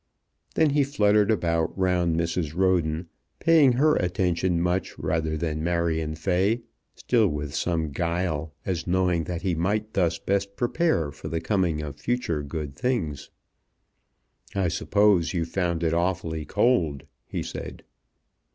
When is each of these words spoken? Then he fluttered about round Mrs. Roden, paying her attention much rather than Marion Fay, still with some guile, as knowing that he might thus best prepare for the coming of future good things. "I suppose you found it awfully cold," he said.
Then 0.55 0.71
he 0.71 0.83
fluttered 0.83 1.29
about 1.29 1.77
round 1.77 2.19
Mrs. 2.19 2.55
Roden, 2.55 3.07
paying 3.37 3.73
her 3.73 3.95
attention 3.97 4.59
much 4.59 4.97
rather 4.97 5.37
than 5.37 5.63
Marion 5.63 6.15
Fay, 6.15 6.63
still 6.95 7.27
with 7.27 7.53
some 7.53 7.91
guile, 7.91 8.51
as 8.65 8.87
knowing 8.87 9.25
that 9.25 9.43
he 9.43 9.53
might 9.53 9.93
thus 9.93 10.17
best 10.17 10.55
prepare 10.55 11.11
for 11.11 11.27
the 11.27 11.39
coming 11.39 11.83
of 11.83 11.97
future 11.99 12.41
good 12.41 12.75
things. 12.75 13.29
"I 14.55 14.69
suppose 14.69 15.35
you 15.35 15.45
found 15.45 15.83
it 15.83 15.93
awfully 15.93 16.45
cold," 16.45 17.03
he 17.27 17.43
said. 17.43 17.83